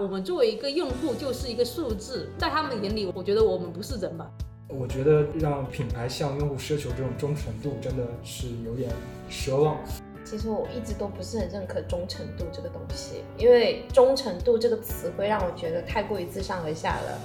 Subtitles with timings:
[0.00, 4.30] 我们作为一个用户就是一个数字，在他们眼里，我觉得我们不是人吧。
[4.66, 8.90] 我觉得让品牌向用户奢求这种忠诚度，真的是有点
[9.30, 9.76] 奢望。
[10.24, 17.18] 其实我一直都不是很认可忠诚度这个东西，因为忠诚度这个词会让我觉得太过于自上而下了。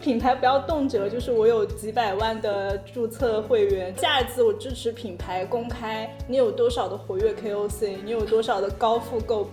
[0.00, 9.50] 品牌不要动辄就是我有几百万的注册会员，下一次我支持品牌公开你有多少的活跃 KOC，你有多少的高复购。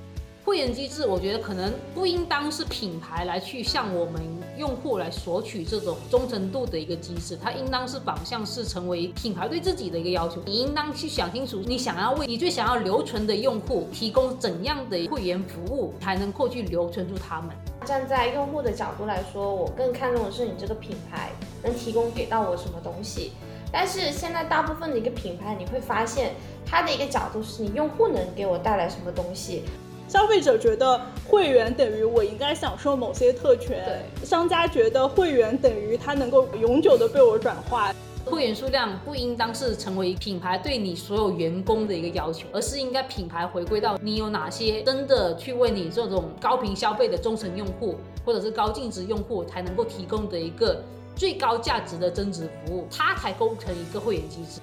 [0.48, 4.21] 会员机制，我觉得可能不应当是品牌来去向我们
[4.55, 10.41] 用户来索取这种忠诚度的一个机制，它应当是反向是成为品牌对自己的一个要求。
[10.45, 17.49] 你应当去想清楚，你想要为你最想要留存的用户提供怎样的会员服务，才能够去留存住他们。
[17.84, 23.34] 站在用户的角度来说，我更看重的是你这个品牌能提供给到我什么东西。
[23.70, 26.35] 但是现在大部分的一个品牌，你会发现
[26.66, 29.63] 它的一个角度是你用户能给我带来什么东西。
[30.07, 37.93] 消费者觉得会员等于我应该享受某些特权，商家觉得会员等于他能够永久的被我转化。
[38.23, 47.95] 会员数量不应当是成为品牌对你所有员工的一个要求，而是应该品牌回归到你有哪些真的去为你这种高频消费的忠诚用户，
[48.26, 50.82] 或者是高净值用户才能够提供的一个
[51.15, 54.62] 最高价值的增值服务，它才构成一个会员机制。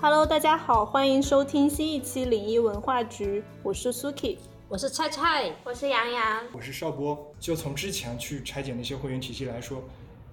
[0.00, 4.36] Hello，大家好，欢迎收听新一期零一文化局，我是 Suki，
[4.68, 7.32] 我是菜菜，我是杨洋，我是邵波。
[7.40, 9.82] 就从之前去拆解那些会员体系来说，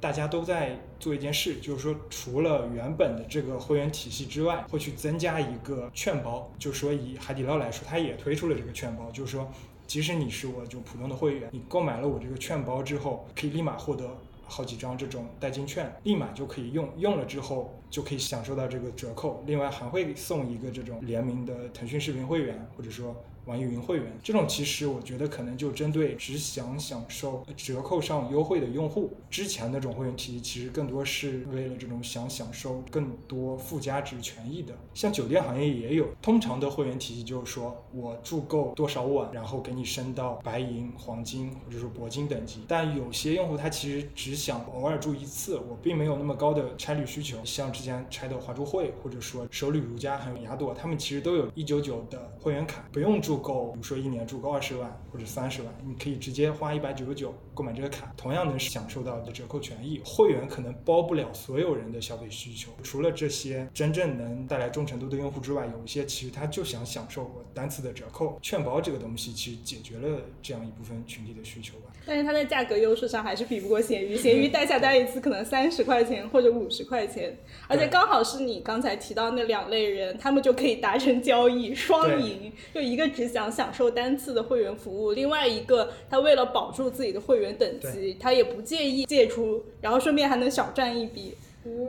[0.02, 6.52] 大家都在做一件事，就是说除了原本的这个会员体系之外，会去增加一个券包。
[6.60, 9.50] 就是说以海底捞来说，它也推出了这个券包，就是说
[9.88, 14.10] 即使你是我就普通的会员，你购买了我这个券包之后，可以立马获得。
[14.52, 23.16] 好几张这种代金券，立马就可以用，用了之后就可以享受到这个折扣，另外还会送一个这种联名的腾讯视频会员，或者说。
[23.46, 29.12] 网易云会员这种，其实我觉得可能就针对只想享受折扣上优惠的用户。
[29.32, 34.74] 之前那种会员体系其实更多是为了这种想享受更多附加值权益的。
[34.94, 42.62] 像酒店行业也有，通常的会员体系就是说我住够多少晚，然后给你升到白银、黄金或者说铂金等级。
[42.68, 47.38] 但有些用户他其实只想偶尔住一次，我并没有那么高的差旅需求。
[47.44, 53.31] 像之前拆的华住会，或者说首旅如家还有雅朵，他们其实都有一九九的会员卡，不用住。
[53.32, 60.02] 住够，比如说一年住够二十万或者三十万，你可以直接花一百九十九购买这个卡，同样能享受到的折扣权益。
[60.04, 71.92] 会员可能包不了所有人的消费需求，除了这些真正能带来忠诚度的用户之外，有一些其实他就想享受单次的折扣券包这个东西，其实解决了这样一部分群体的需求吧。
[72.04, 83.08] 但是它在价格优势上还是比不过闲鱼，闲鱼代下单一次可能三十块钱或者五十块钱，而且刚好是你刚才提到那两类人，他们就可以达成交易，双赢，就一个。
[83.12, 91.36] 只想享受单次的会员服务，另外一个他为了保住自己的会员等级，他也不介意借出，然后顺便还能小赚一笔。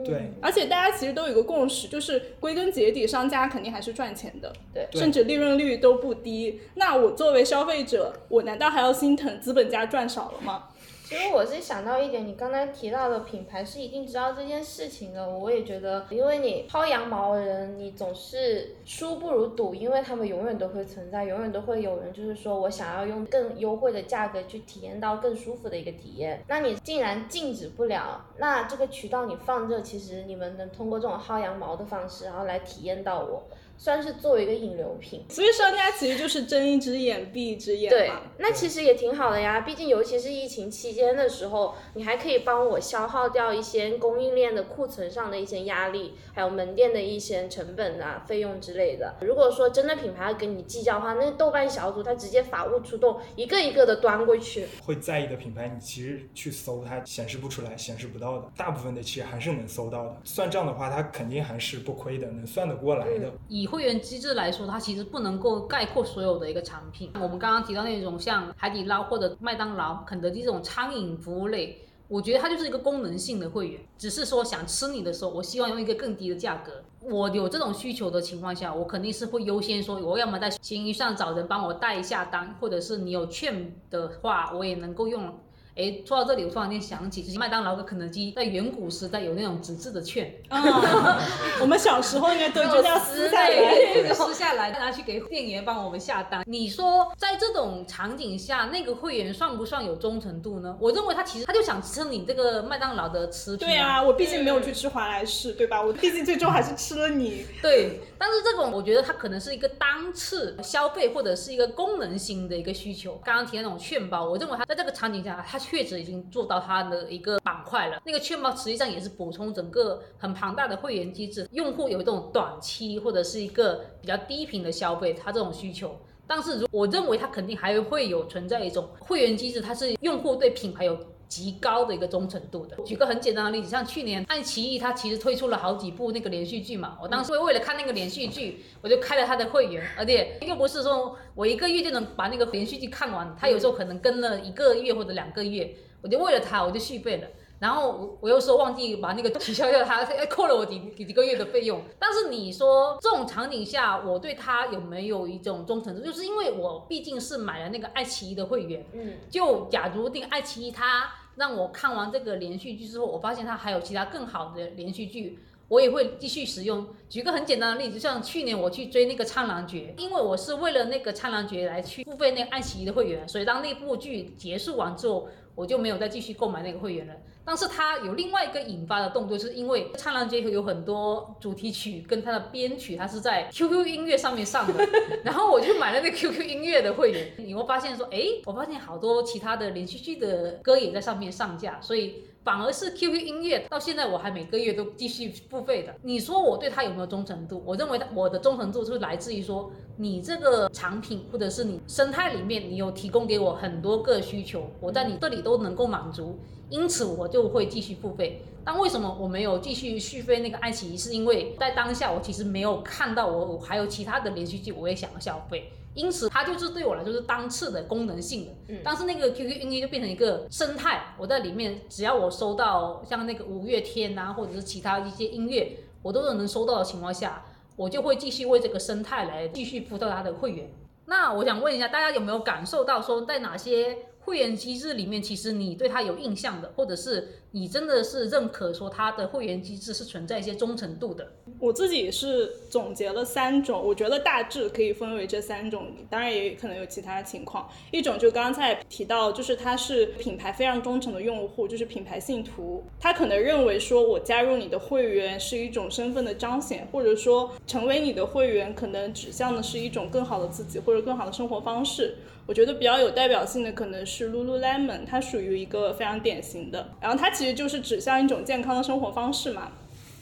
[0.05, 6.61] 对，而且大家其实都有一个共识，就是归根结底，商家肯定还是赚钱的，对，甚至利润率都不低。
[6.75, 10.65] 那我作为消费者，我难道还要心疼资本家赚少了吗？
[11.13, 15.29] 其实我是想到一点，你刚才提到的品牌是一定知道这件事情的。
[15.29, 26.43] 我也觉得，因为你薅羊毛的人，你总是输不如赌，因为他们永远都会存在，永远都会有人就是说我想要用更优惠的价格去体验到更舒服的一个体验。
[26.47, 33.43] 那你竟然禁止不了，那这个渠道你放这，其实你们能通过这种薅羊毛的方式，然后来体验到我。
[33.77, 39.61] 算是作为一个引流品，所以商家其实就是睁一只眼闭一只眼对，那其实也挺好的呀。
[39.61, 49.15] 毕竟尤其是疫情期间的时候，你还可以帮我消耗掉一些供应链的库存上的一些压力，还有门店的一些成本啊、费用之类的。
[49.21, 54.65] 如果说真的品牌要跟你计较的话，那豆瓣小组他直接法务出动，一个一个的端过去。
[54.81, 58.49] 会在意的品牌，你其实去搜它显示不出来、显示不到的。
[58.55, 60.21] 大部分的其实还是能搜到的。
[60.23, 63.31] 算账的话，它肯定还是不亏的，能算得过来的。
[63.63, 67.09] 以会员机制来说，它其实不能够概括所有的一个产品。
[67.13, 71.79] 我们刚刚提到那种像海底捞或者麦当劳、肯德基这种餐饮服务类，
[72.09, 76.83] 我觉得它就是一个功能性的会员，只是说想吃你的时候，我希望用一个更低的价格。
[76.99, 85.33] 我有这种需求的情况下，我肯定是会优先说，我要么在闲鱼上找人帮我带一下单，或者是你有券的话，我也能够用
[85.75, 90.61] 哎，说到这里，我突然间想起，就是麦当劳跟肯德基在远古时代有那种纸质的券，啊，
[91.59, 94.03] 我们小时候应该都就是要撕下来。
[94.07, 96.43] 就撕下来拿去给店员帮我们下单。
[96.45, 100.75] 你说在这种场景下，那个会员算不算有忠诚度呢？
[100.79, 103.67] 我认为他其实他就想吃你这个麦当劳的吃品。
[103.67, 105.81] 对啊，我毕竟没有去吃华莱士，对吧？
[105.81, 107.45] 我毕竟最终还是吃了你。
[107.61, 113.19] 对，但是这种我觉得它可能是一个单次消费或者是一个功能性的一个需求。
[113.23, 118.01] 刚刚提的那种券包，我认为它在这个场景下，它确实已经做到它的一个板块了。
[118.05, 125.95] 那个券包实际上也是补充整个很庞大的会员机制，用户有一种短期或者是一个比较低频的消费，它这种需求。
[126.25, 132.75] 但是如我认为它肯定还会有存在一种会员机制，它是用户对品牌有极高的一个忠诚度的。
[132.83, 147.27] 举个很简单的例子，像去年爱奇艺它其实推出了好几部那个连续剧嘛，我当时为了看那个连续剧，我就开了它的会员，而且又不是说我一个月就能把那个连续剧看完，它有时候可能跟了一个月或者两个月，我就为了它我就续费了。
[147.63, 151.81] 然后我我又说忘记把那个取消掉，他扣了我几几 几个月的费用。
[151.97, 156.03] 但是你说这种场景下，我对他有没有一种忠诚度？
[156.03, 165.39] 就是因为我毕竟是买了那个爱奇艺的会员，嗯，就假如那个爱奇艺它让我看完这个连续剧之后，我发现它还有其他更好的连续剧。
[165.69, 166.85] 我也会继续使用。
[167.09, 177.13] 举个很简单的例子，像去年我去追那个《苍兰诀》，因为我是为了那个《苍兰诀》来去付费那个爱奇艺的会员，所以当那部剧结束完之后，我就没有再继续购买那个会员了。
[177.45, 184.87] 但是它有另外一个引发的动作，是因为《苍兰诀》有很多主题曲跟它的编曲，它是在 QQ 音乐上面上的，
[185.23, 187.31] 然后我就买了那 QQ 音乐的会员。
[187.37, 192.23] 你会发现说，哎，我发现好多其他的连续剧的歌也在上面上架，所以。
[192.43, 195.95] 反而是 QQ 音乐到现在我还每个月都继续付费的。
[196.01, 197.63] 你说我对它有没有忠诚度？
[197.65, 206.37] 我认为我的忠诚度是来自于说你这个产品或者是你生态里面你有提供给我很多个需求，我在你这里都能够满足，
[206.69, 208.41] 因此我就会继续付费。
[208.65, 210.97] 但为什么我没有继续续费那个爱奇艺？
[210.97, 215.71] 是因为在当下我其实没有看到我还有其他的连续剧我也想要消费。
[215.95, 218.51] 因此，它就是对我来说是单次的功能性的。
[218.69, 227.45] 嗯，但是那个 QQ 音乐就变成一个生态，我在里面只要我收到像那个五月天啊，或者是其他一些音乐，我都是能收到的情况下，
[227.75, 230.71] 我就会继续为这个生态来继续铺到它的会员。
[231.05, 237.39] 那我想问一下，大家有没有感受到说，在哪些会员机制里面，其实你对它有印象的，或者是？
[237.55, 241.31] 你真的是认可说它的会员机制是存在一些忠诚度的？
[241.59, 247.69] 我自己是总结了三种，我觉得大致可以分为这三种，当然也可能有其他情况。
[247.91, 262.15] 一种就刚才提到，就是他是品牌非常忠诚的用户，就是品牌信徒，他可能认为说我加入你的会员是一种身份的彰显，或者说成为你的会员可能指向的是一种更好的自己或者更好的生活方式。
[262.45, 269.69] 我觉得比较有代表性的可能是 Lululemon，它属于一个非常典型的，然后它其其实就是指向一种健康的生活方式嘛。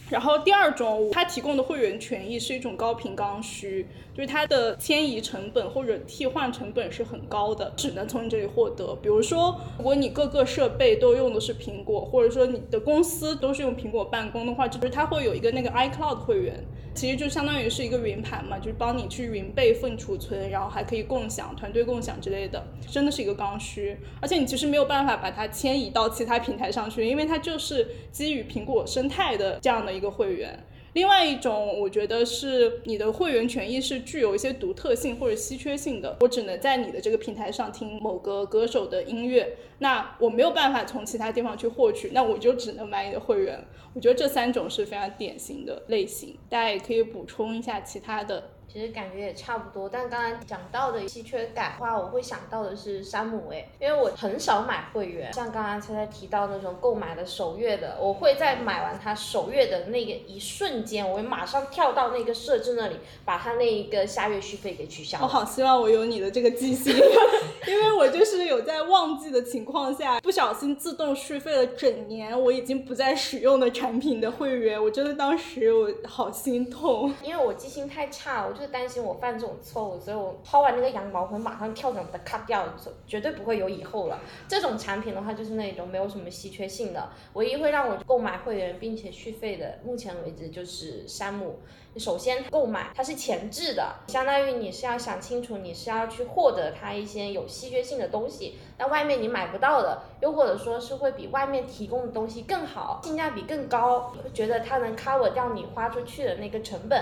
[0.09, 3.85] 然后第二种，它提供的会员权益是一种高频刚需。
[4.21, 8.95] 就是它的迁移成本或者替换成本是很高的，只能从你这里获得。
[9.01, 16.63] 比如说，如果你各个设备都用的是苹果，或者说你的公司都是用苹果办公的话，就是它会有一个那个 iCloud 会员，
[16.93, 23.97] 其实就相当于是一个云盘嘛，就是帮你去云备份储存，然后还可以共享、团队共享之类的，真的是一个刚需。
[24.21, 30.63] 而且你其实没有办法把它迁移到其他平台上去，因为它就是基于苹果生态的这样的一个会员。
[30.93, 36.17] 另外一种，我觉得是你的会员权益是具有一些独特性或者稀缺性的。
[36.19, 43.63] 我只能在你的这个平台上听某个歌手的音乐，那我没有办法从其他地方去获取，那我就只能买你的会员。
[43.93, 48.49] 我觉得这三种是非常典型的类型，大家也可以补充一下其他的。
[48.71, 65.17] 其实感觉也差不多，但刚才讲到的稀缺感的话，我会想到的是山姆诶，因为我很少买会员，像刚刚才才提到那种购买的首月的，我会在买完它首月的那个一瞬间，我会马上跳到那个设置那里，把它那一个下月续费给取消。
[65.21, 66.95] 我好希望我有你的这个记性，
[67.67, 78.60] 因为我就是有在忘记的情况下，不小心自动续费了整年，我已经不再使用的产品的会员，我真的当时我好心痛，因为我记性太差，我就。
[78.61, 82.65] 是担心我犯这种错误，所以我薅完那个羊毛会马上跳转把它 cut 掉，
[83.07, 84.19] 绝对不会有以后了。
[84.47, 91.59] 这种产品的话，就是那种没有什么稀缺性的，唯一会让我购买会员并且续费的，目前为止就是山姆。
[91.97, 106.97] 首先购买它是前置的，相当于你是要想清楚，你是要去获得它一些有稀缺性的东西，那外面你买不到的，又或者说是会比外面提供的东西更好，性价比更高，会觉得它能 cover 掉你花出去的那个成本。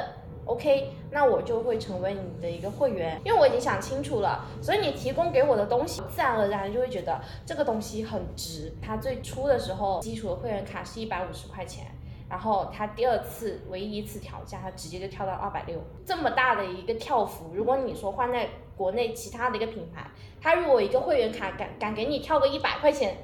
[0.45, 8.73] OK，那我就会成为你的一个会员，因为我已经想清楚了，所以你提供给我的东西，自然而然就会觉得这个东西很值。
[8.81, 11.85] 它最初的时候，基础的会员卡是一百五十块钱，
[12.27, 20.09] 然后它第二次唯一一次调价，它直接就跳到二百六，这么大的一个跳幅，如果你说换在国内其他的一个品牌，
[20.41, 23.17] 它如果一个会员卡敢敢给你跳个一百块钱。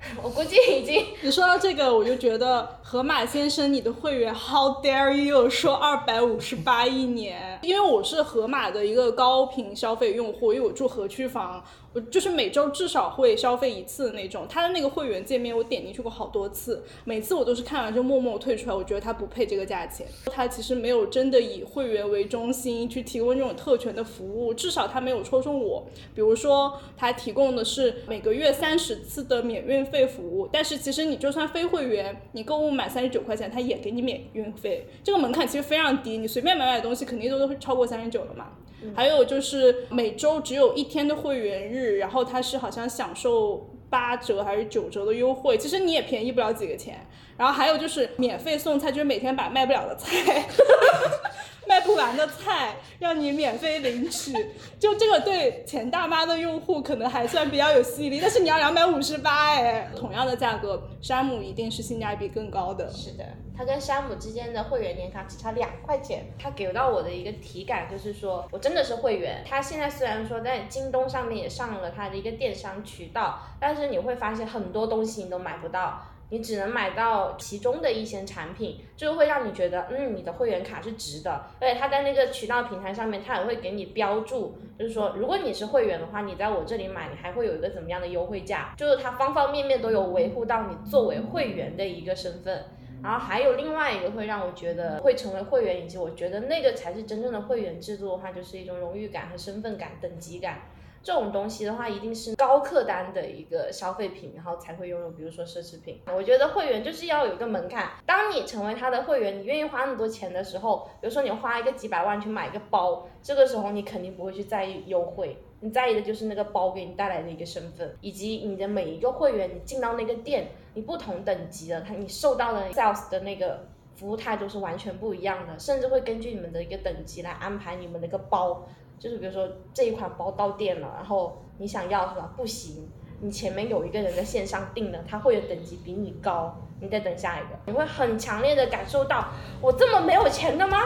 [0.22, 1.04] 我估计已经。
[1.22, 7.49] 你说到这个，我就觉得河马先生，你的会员 How dare you 说二百五十八一年？
[7.62, 11.62] 因为我是河马的一个高频消费用户，因为我住河区房。
[11.92, 20.06] 我就是每周至少会消费一次的那种，他的那个会员界面我点进去过好多次，每次我都是看完就默默退出来，我觉得他不配这个价钱。
[20.26, 25.84] 他其实没有真的以会员为中心去提供这种特权的服务，至少他没有戳中我。
[26.14, 38.46] 比如说他提供的是每个月三十次的免运费服务，但是其实你就算非会员，你购物满三十九块钱，他也给你免运费，这个门槛其实非常低，你随便买买东西肯定都是都超过三十九了嘛。
[38.94, 47.06] 还有就是每周只有一天的会员日，然后它是好像享受八折还是九折的优惠，其实你也便宜不了几个钱。
[47.36, 50.46] 然后还有就是免费送菜，就是每天把卖不了的菜。
[51.68, 54.32] 卖不完的菜让你免费领取，
[54.76, 62.90] 就这个对钱大妈的用户可能还算比较有吸引力，但是你要两百五十八哎，同样的价格，山姆一定是性价比更高的。
[62.90, 63.24] 是的，
[63.60, 69.44] 它跟山姆之间的会员年卡只差两块钱，它给到我的一个体感就是说我真的是会员。
[69.46, 76.06] 它现在虽然说在京东上面也上了它的一个电商渠道，但是你会发现很多东西你都买不到。
[76.30, 81.44] 你只能买到其中的一些产品，就会让你觉得，嗯，你的会员卡是值的。
[81.60, 88.72] 而且它在那个渠道平台上面，它也会给你标注，就是说，如果你是会员的话，你在我这里买，你还会有一个怎么样的优惠价？
[88.78, 92.64] 就是它方方面面都有维护到你作为会员的一个身份。
[93.02, 100.60] 然后还有另外一个会让我觉得会成为会员，以及我觉得那个才是真正的会员制度的话，就是一种荣誉感和身份感、等级感。
[101.02, 105.10] 这种东西的话，一定是高客单的一个消费品，然后才会拥有。
[105.12, 107.92] 比如说奢侈品，我觉得会员就是要有一个门槛。
[108.04, 128.66] 当你成为他的会员，你愿意花那么多钱的时候，比如说你花一个几百万去买一个包，这个时候你肯定不会去在意优惠，你在意的就是那个包给你带来的一个身份，以及你的每一个会员，你进到那个店，你不同等级的他，你受到的 sales 的那个服务态度是完全不一样的，甚至会根据你们的一个等级来安排你们的一个包。
[128.98, 132.32] 就是比如说这一款包到店了，然后你想要是吧？
[132.36, 132.88] 不行，
[133.20, 139.28] 你前面有一个人在线上订了，他会有等级比你高，你再等下一个，你会很强烈的感受到
[139.60, 140.78] 我这么没有钱的吗？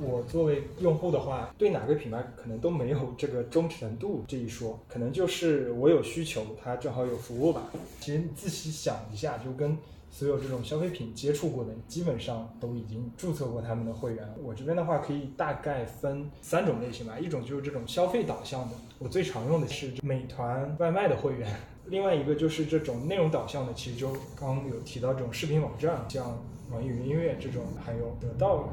[0.00, 7.70] 我作为用户的话，对哪个品牌可能都没有这个忠诚度这一说，可能就是我有需求，它正好有服务吧。
[8.00, 9.76] 其实仔细想一下，就跟。
[10.12, 14.28] 所有这种消费品接触过的，基本上都已经注册过他们的会员。
[14.42, 17.16] 我这边的话，可以大概分三种类型吧。
[17.16, 21.48] 一种就是这种消费导向的，我最常用的是美团外卖的会员。
[21.86, 26.42] 另外一个就是这种内容导向的，其实就刚刚有提到这种视频网站，像
[26.72, 28.68] 网易云音乐这种，还有得到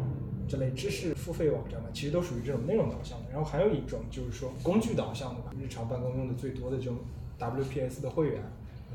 [0.48, 3.25] 这类知识付费网站嘛，其实都属于这种内容导向的。
[3.32, 6.98] 然后还有一种就是说工具导向的吧，日常办公用的最多的这种
[7.39, 8.42] WPS 的会员。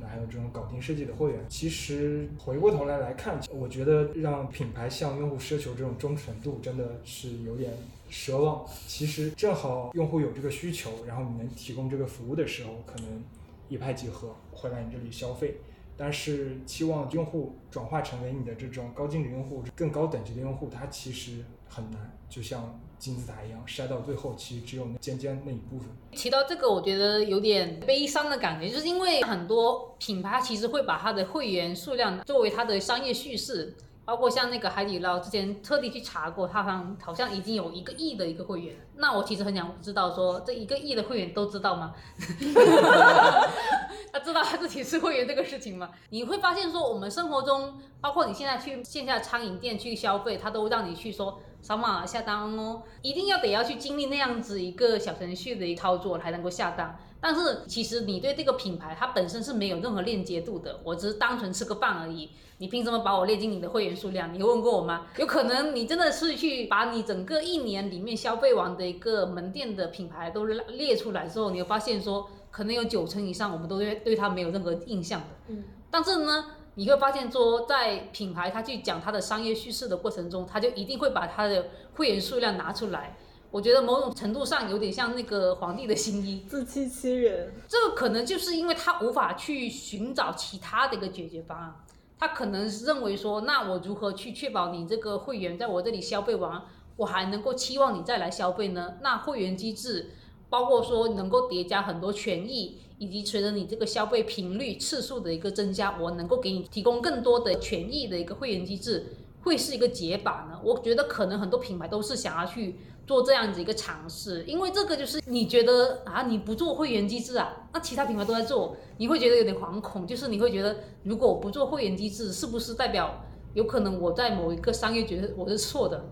[0.01, 7.75] 那还有这种搞定设计的会员，其实回过头来来看，我觉得让品牌向用户奢求这种忠诚度，真的是有点
[8.11, 8.65] 奢望。
[8.87, 13.23] 其实正好用户有这个需求，然后你能提供这个服务的时候，可能
[13.69, 15.59] 一拍即合，会来你这里消费。
[16.03, 22.19] 但是期望用户转化成为你的这种高净值用户、更高等级的用户，它其实很难。
[22.29, 22.81] 就像。
[22.99, 25.89] 金字塔一样筛到最后，其实只有那尖尖那一部分。
[26.13, 33.75] 提到这个，我觉得有点悲伤的感觉，就是因为很多品牌其实会把它的会员数量作为它的商业叙事。
[34.05, 38.75] 包括像那个海底捞，之前特地去查过，它好像好像已经有一个亿的一个会员。
[38.97, 41.95] 那我其实很想知道，说这一个亿的会员都知道吗？
[44.13, 45.89] 他知道他自己是会员这个事情吗？
[46.11, 56.99] 你会发现说，我们生活中，包括你现在去线下餐饮店去消费，他都让你去说扫码下单哦，一定要得要去经历那样子一个小程序的一操作才能够下单。
[57.23, 62.29] 但是其实你对这个品牌它本身是没有任何链接度的，我只是单纯吃个饭而已。
[62.59, 64.35] 你凭什么把我列进你的会员数量？
[64.35, 65.07] 你有问过我吗？
[65.19, 75.27] 有可能你真的是去把你整个一年里面消费完的一个门店的品牌都列出来之后，你会发现说可能有九成以上我们都对对它没有任何印象的。
[75.47, 75.63] 嗯。
[75.93, 83.17] 但是呢，你会发现说在品牌它去讲它的商业叙事的过程中，它就一定会把它的会员数量拿出来。
[83.53, 87.53] 我觉得某种程度上有点像那个皇帝的新衣， 自欺欺人。
[87.69, 91.75] 这个可能就是因为他无法去寻找其他的一个解决方案，
[92.19, 96.63] 他可能认为说，那我如何去确保你这个会员在我这里消费完，
[96.97, 98.95] 我还能够期望你再来消费呢？
[99.03, 100.13] 那会员机制
[100.49, 110.61] 包括说能够叠加很多权益，以及随着你这个消费频率次数的一个增加，我能够给你提供更多的权益的一个会员机制，会是一个解法呢？
[110.63, 112.77] 我觉得可能很多品牌都是想要去。
[113.05, 126.05] 做这样子一个尝试，因为这个就是你觉得啊，你不做会员机制啊，那其他品牌都在做，你会觉得有点惶恐，就是你会觉得如果我不做会员机制，是不是代表有可能我在某一个商业觉得我是错的？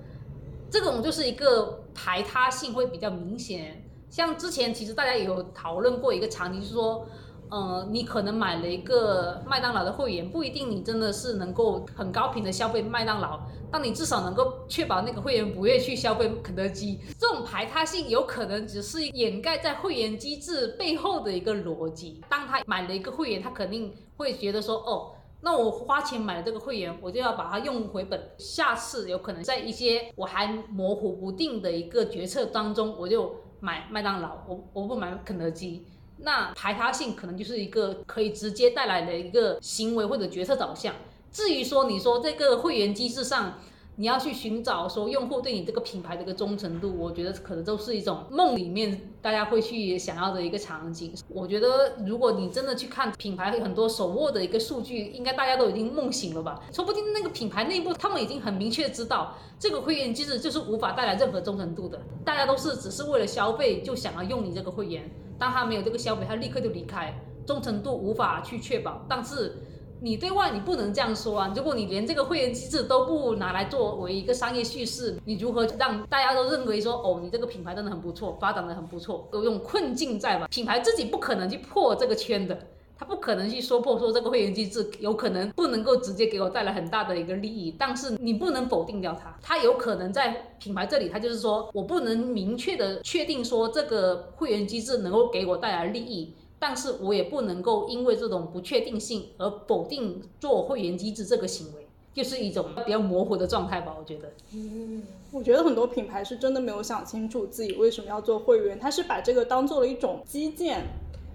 [0.68, 3.88] 这种就是一个排他性会比较明显。
[4.10, 7.06] 像之前其实大家也有讨论过一个场景，就是说。
[7.50, 13.40] 呃，你可能买了一个麦当劳的会员，不一定你真的是能够很高频的消费麦当劳，
[13.72, 17.00] 但你至少能够确保那个会员不会去消费肯德基。
[17.18, 22.22] 这种排他性有可能只是掩盖在会员机制背后的一个逻辑。
[22.28, 28.30] 当他买了一个会员，他肯定会觉得说，哦，那我花钱买了这个会员，我就要把它用回本。
[28.38, 35.84] 下次有可能在一些我还模糊不定的一个决策当中，我就买麦当劳，我我不买肯德基。
[36.22, 40.94] 那排他性可能就是一个可以直接带来的一个行为或者决策导向。
[41.32, 43.54] 至于说你说这个会员机制上，
[43.96, 51.14] 你要去寻找说用户对你这个品牌的一个忠诚度，我觉得可能都是一种梦里面大家会去想要的一个场景。
[51.28, 56.60] 我觉得如果你真的去看品牌很多手握的一个数据，应该大家都已经梦醒了吧？
[56.72, 65.08] 说不定那个品牌内部他们已经很明确知道这个会员机制就是无法带来任何忠诚度的，大家都是只是为了消费就想要用你这个会员。
[65.40, 69.04] 当他没有这个消费，他立刻就离开，忠诚度无法去确保。
[69.08, 69.56] 但是
[70.00, 71.52] 你对外你不能这样说啊！
[71.56, 79.28] 如果你连这个会员机制都不拿来作为一个商业叙事，你如何让大家都认为说哦，你这个品牌真的很不错，发展的很不错？
[79.32, 80.46] 有种困境在吧？
[80.48, 82.58] 品牌自己不可能去破这个圈的。
[83.00, 104.30] 他不可能去说破说这个会员机制有可能不能够直接给我带来很大的一个利益，但是你不能否定掉它，它有可能在品牌这里，它就是说我不能明确的确定说这个会员机制能够给我带来利益，但是我也不能够因为这种不确定性而否定做会员机制这个行为，就是一种比较模糊的状态吧，我觉得。
[104.52, 105.02] 嗯，
[105.32, 110.84] 我觉得很多品牌是真的没有想清楚自己为什么要做会员，他是把这个当做了一种基建。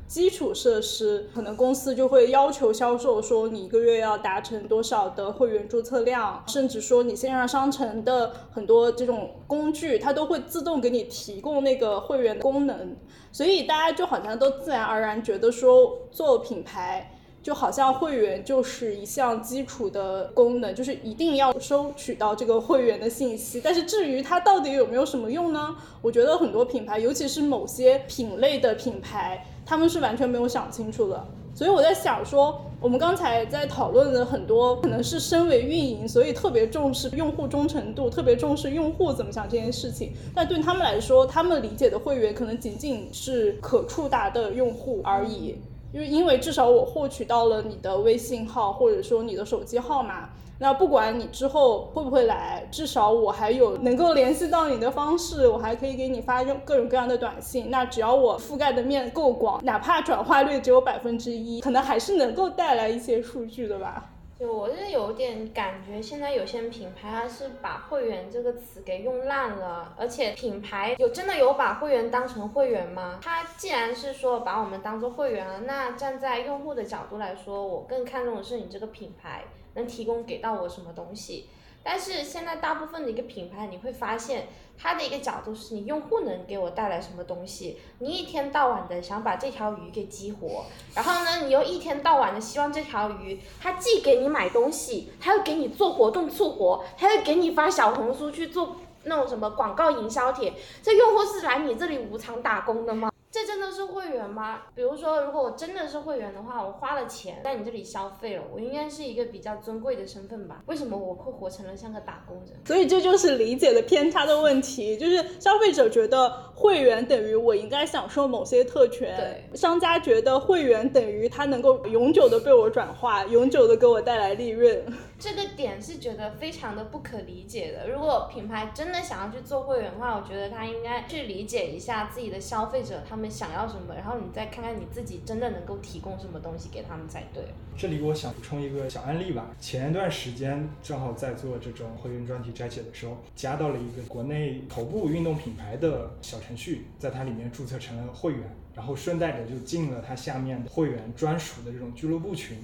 [0.07, 12.95] 基础设施可能公司就会要求销售说你一个月要达成多少的会员注册量，甚至说你线上商城的很多这种工具，它都会自动给你提供那个会员的功能，
[13.31, 23.59] 所以大家就好像都自然而然觉得说做品牌就好像会员就是一项基础的功能，就是一定要收取到这个会员的信息。
[23.59, 25.75] 但是至于它到底有没有什么用呢？
[26.03, 29.47] 我觉得很多品牌，尤其是某些品类的品牌。
[29.65, 31.25] 他们是完全没有想清楚的，
[31.55, 40.13] 所以我在想说，我们刚才在讨论的很多，可能是身为运营，所以特别重视用户忠诚度，特别重视用户怎么想这件事情。
[40.35, 45.55] 但对他们来说，他们理解的会员可能仅仅是可触达的用户而已，
[45.91, 50.29] 因为因为至少我获取到了你的微信号，或者说你的手机号码。
[50.57, 57.69] 那不管你之后会不会来，至少我还有能够联系到你的方式，我还可以给你发各种各样的短信。
[57.69, 64.11] 那只要我覆盖的面够广，哪怕转化率只有百分之一，可能还是能够带来一些数据的吧。
[64.37, 73.19] 就我是有点感觉，现在有些品牌它是把会员这个词给用烂了，而且品牌有真的有把会员当成会员吗？
[73.21, 79.43] 它既然是说把我们当做会员了，那站在用户的角度来说，我更看重的是你这个品牌。
[79.75, 81.47] 能提供给到我什么东西？
[81.83, 87.77] 但是现在大部分的一个品牌，你会发现它的一个角度是你用户能给我带来什么东西？
[87.99, 103.11] 你一天到晚的想把这条鱼给激活，然后呢，你又一天到晚的希望这条鱼它既给你买东西，它又给你做活动促活，它又给你发小红书去做那种什么广告营销帖，这用户是来你这里无偿打工的吗？
[103.35, 104.61] 这真的是会员吗？
[104.73, 110.63] 比如说，如果我真的是会员的话，我花了钱在你这里消费了，我应该是一个比较尊贵的身份吧？
[110.67, 112.57] 为什么我会活成了像个打工人？
[112.63, 124.81] 所以这就是理解的偏差的问题， 就是消费者觉得会员等于我应该享受某些特权，对，商家觉得会员等于他能够永久的被我转化，永久的给我带来利润。
[125.17, 127.89] 这个点是觉得非常的不可理解的。
[127.89, 137.45] 如果品牌真的想要去做会员的话，我觉得他应该去理解一下自己的消费者他们想要什么，然后你再看看你自己真的能够提供什么东西给他们才对。
[137.77, 139.55] 这里我想补充一个小案例吧。
[139.59, 148.41] 前一段时间正好在做这种会员专题摘写的时候，加到了一个国内头部运动品牌的小程序，在它里面注册成了会员，
[148.75, 152.57] 然后顺带着就进了它下面的会员专属的这种俱乐部群。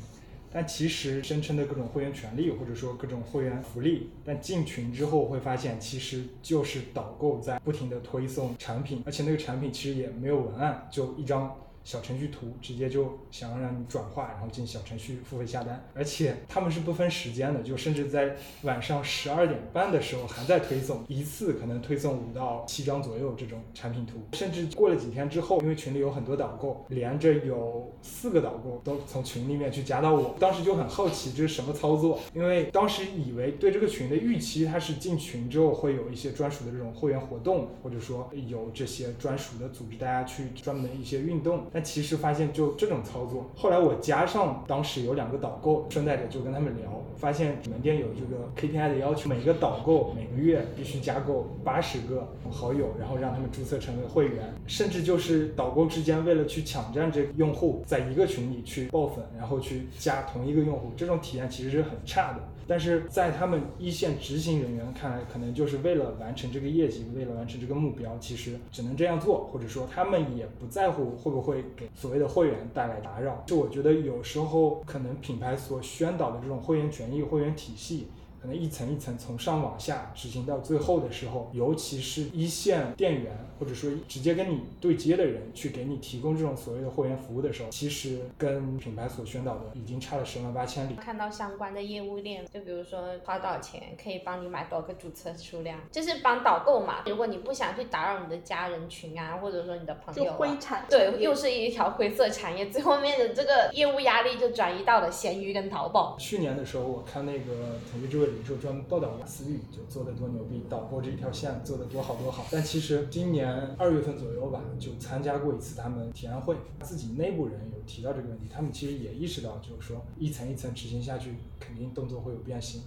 [0.53, 11.55] 但其实声称的各种会员权利或者说各种会员福利，但进群之后会发现其实就是导购在不停的推送产品，而且那个产品其实也没有文案，就一张。
[11.83, 41.65] 小程序图直接就想要让你转化，然后进小程序付费下单，而且他们是不分时间的，就甚至在晚上十二点半的时候还在推送，一次可能推送五到七张左右这种产品图，甚至过了几天之后，因为群里有很多导购，连着有四个导购都从群里面去加到我，当时就很好奇这是什么操作，因为当时以为对这个群的预期，它是进群之后会有一些专属的这种会员活动，或者说有这些专属的组织大家去专门一些运动。
[41.73, 62.39] 但其实发现就这种操作，后来我加上当时有两个导购，顺带着就跟他们聊，发现门店有这个 KPI 的要求，每个导购每个月必须加购八十个好友，然后让他们注册成为会员，甚至就是导购之间为了去抢占这个用户，在一个群里去爆粉，然后去加同一个用户，这种体验其实是很差的。
[62.71, 73.43] 但是在他们一线执行人员看来，可能就是为了完成这个业绩，为了完成这个目标，其实只能这样做，或者说他们也不在乎会不会给所谓的会员带来打扰。
[73.45, 78.07] 就我觉得有时候可能品牌所宣导的这种会员权益、会员体系。
[78.41, 90.95] 可能一层一层从上往下执行到最后的时候，尤其是一线店员或者说直接跟你对接的人去给你提供这种所谓的货源服务的时候，其实跟品牌所宣导的已经差了十万八千里。
[90.95, 97.03] 看到相关的业务链，就比如说花多少钱可以帮你买多少个注册数量，就是帮导购嘛。
[97.05, 106.15] 如果你不想去打扰你的家人群啊，或者说你的朋友，灰产对，又是一条灰色产业，最后面的这个业务压力就转移到了闲鱼跟淘宝。
[106.17, 108.43] 去年的时候，我看那个腾讯这位。
[108.43, 112.45] 就专门报道雅思域就做的多牛逼，导购这一条线做的多好多好。
[112.51, 122.81] 但其实今年二月份左右吧，就参加过一次他们提案会，自己内部人有提到这个问题，他们其实也意识到，就是说一层一层执行下去，肯定动作会有变形。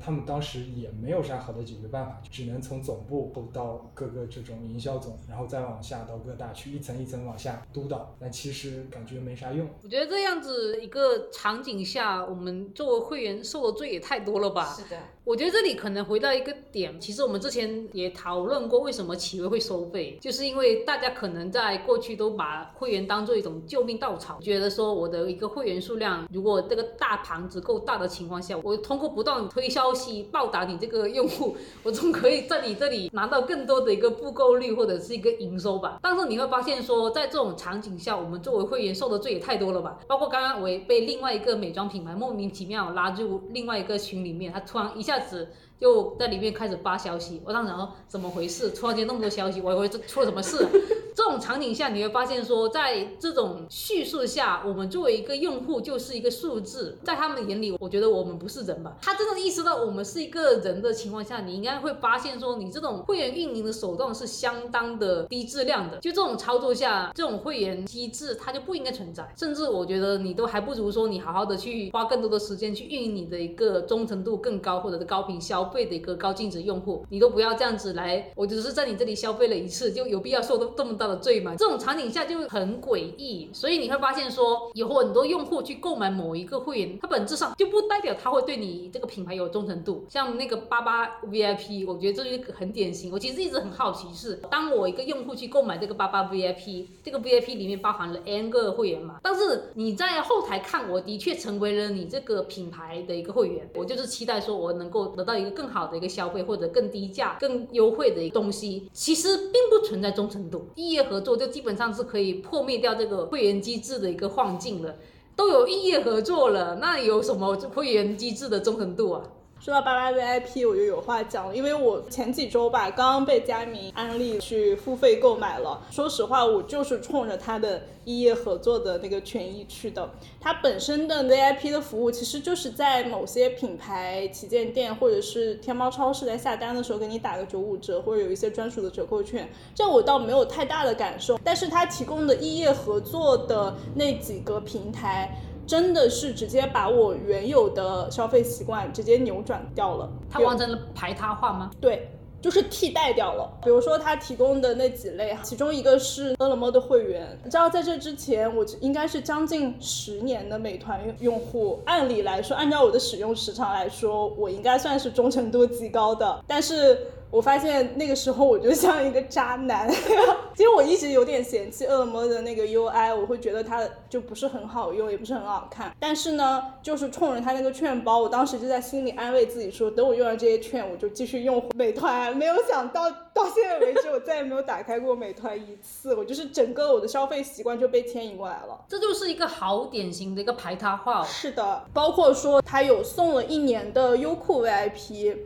[0.00, 8.14] 他们当时也没有啥好的解决办法，只能从总部到各个这种营销总，然后再往下到各大区，一层一层往下督导。
[8.18, 9.68] 但其实感觉没啥用。
[9.82, 14.74] 我觉得这样子一个场景下，我们作为会员受的罪也太多了吧？
[14.74, 14.98] 是的。
[15.26, 29.66] 我觉得这里可能回到一个点，其实我们之前也讨论过，为什么企微会收费，就是因为大家可能在过去都把会员当做一种救命稻草，觉得说我的一个会员数量，如果这个大盘子够大的情况下，我通过不断推。
[29.76, 35.98] 消息报答你这个用户，我总可以在你这里拿到更多的一个复购率或者是一个营收吧。
[36.00, 39.98] 但是你会发现说，在这种场景下，我们作为会员受的罪也太多了吧？
[40.06, 45.48] 包括刚刚我也被另外一个美妆品牌莫名其妙拉入另外一个群里面，他突然一下子。
[45.80, 48.70] 就在里面开始发消息，我当时说怎么回事？
[48.70, 50.66] 突然间那么多消息，我以为这出了什么事。
[51.16, 58.98] 这种场景下，你会发现说，在这种叙述下，我们作为一个用户就是一个数字，在他们眼里，我觉得我们不是人吧？
[59.00, 65.96] 他真的意识到我们是一个人的情况下，你应该会发现说，你这种会员运营的手段是相当的低质量的。
[66.00, 69.26] 就这种操作下，这种会员机制它就不应该存在。
[69.38, 75.65] 甚至我觉得你都还不如说，你好好的去花更多的时间去运营你的一个忠诚度更高或者是高频消。
[75.66, 81.54] 费的一个高净值用户，你都不要这样子来，我只是在你这里消费了一次，就有必要受这么大的罪吗？
[81.56, 90.04] 这种场景下就很诡异，所以你会发现说，有很多用户去购买某一个会员，它本质上就不代表他会对你这个品牌有忠诚度。
[90.10, 93.12] 像那个八八 VIP，我觉得这就很典型。
[93.12, 99.20] 我其实一直很好奇是，当我一个用户去购买这个八八 VIP，这个 VIP 里面包含了 N 个会员嘛？
[99.22, 110.68] 但是你在后台看，我的确成为了你这个品牌的一个会员，我就是期待说我能够得到一个更好的一个消费，或者更低价、更优惠的一个东西，其实并不存在忠诚度。
[110.74, 114.94] 异业合作就基本上是可以破灭掉这个会员机制的一个幻境了。
[115.34, 119.22] 都有异业合作了，那有什么会员机制的忠诚度啊？
[119.66, 125.82] 说到八八 VIP，我就有话讲了，因为我前几周吧，刚刚被佳明安利去付费购买了。
[125.90, 130.08] 说实话，我就是冲着他的异业合作的那个权益去的。
[130.40, 141.40] 它本身的 VIP 的服务，其实就是在某些品牌旗舰店或者是天猫超市在下单的时候给你打个九五折，或者有一些专属的折扣券，这我倒没有太大的感受。
[141.42, 145.36] 但是它提供的异业合作的那几个平台。
[145.66, 151.70] 真的是直接把我原有的消费习惯直接扭转掉了，它完成了排他化吗？
[151.80, 152.08] 对，
[152.40, 153.50] 就是替代掉了。
[153.62, 157.36] 比如说他提供的那几类，其中一个是饿了么的会员。
[157.42, 166.44] 你知道在这之前，我应该是将近十年的美团用户，按理来说，按照我的使用时长来说，我应该算是忠诚度极高的。
[166.46, 166.98] 但是
[167.30, 169.90] 我发现那个时候我就像一个渣男。
[170.56, 175.94] 其实我一直有点嫌弃饿了么的那个 UI，我会觉得它就不是很好用，也不是很好看。
[176.00, 182.34] 但是呢，就是冲着它那个券包，我当时就在心里安慰自己说，等我用了这些券，我就继续用美团。
[182.34, 186.14] 没有想到到现在为止，我再也没有打开过美团一次。
[186.14, 188.82] 我就是整个我的消费习惯就被牵引过来了。
[188.88, 191.22] 这就是一个好典型的一个排他化。
[191.24, 195.36] 是的，包括说它有送了一年的优酷 VIP。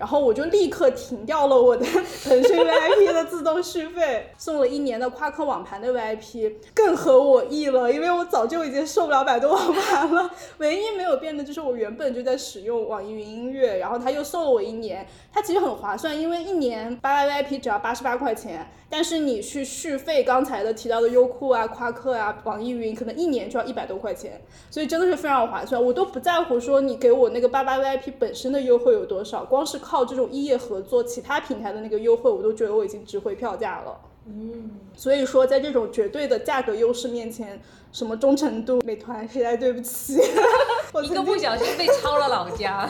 [0.00, 1.84] 然后我就立刻停掉了我的
[2.24, 10.30] 腾讯 VIP 的自动续费，送了一年的夸克网盘的 VIP，更合我意了，因为我早就已经受不了百度网盘了。
[10.56, 18.66] 唯一没有变的就是我原本就在使用网易云音乐，然后他又送了我一年，它其实很划算，因为一年八 VIP 只要八十八块钱。
[18.92, 25.80] 但是你去续费，刚才的提到的优酷啊、夸克啊、网易云，可能一年就要一百多块钱，所以真的是非常划算。
[25.80, 34.00] 我都不在乎说你给我那个八八 VIP 本身的优惠有多少，光是靠这种异业合作，其他平台的那个优惠，我都觉得我已经值回票价了。
[34.26, 40.18] 嗯，所以说在这种绝对的价格优势面前，什么忠诚度，美团实在对不起，
[41.02, 42.88] 一个不小心被抄了老家。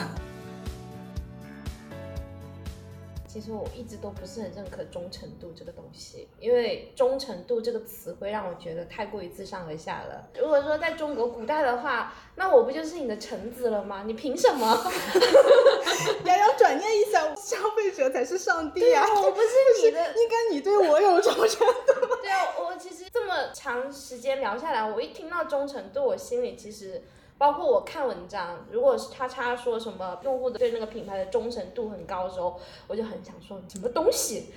[3.31, 10.27] 其实我一直都不是很认可忠诚度这个东西，因为忠诚度这个词会让我觉得太过于自上而下了。
[10.37, 14.03] 如果说在中国古代的话，那我不就是你的臣子了吗？
[14.05, 14.67] 你凭什么？
[16.25, 19.05] 瑶瑶转念一想，消费者才是上帝啊！
[19.15, 19.47] 我不是
[19.81, 22.15] 你的，应该你对我有忠诚度。
[22.21, 27.01] 对啊，我其实这么长时间聊下来，我一听到忠诚度，我心里其实。
[27.41, 34.53] 包括我看文章，如果是叉叉说什么用户的对那个品牌的忠诚度很高的时候，我就很想说什么东西，